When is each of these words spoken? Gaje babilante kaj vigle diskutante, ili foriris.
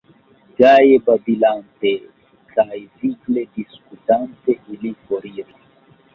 Gaje 0.59 0.95
babilante 1.09 1.91
kaj 2.55 2.81
vigle 3.03 3.45
diskutante, 3.61 4.59
ili 4.79 4.95
foriris. 5.07 5.55